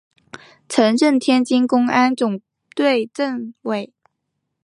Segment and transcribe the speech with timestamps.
[0.67, 2.41] 曾任天津公安总
[2.75, 3.93] 队政委。